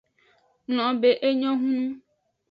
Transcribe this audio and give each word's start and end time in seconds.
Nglobe 0.69 1.11
enyo 1.29 1.51
hunu. 1.61 1.89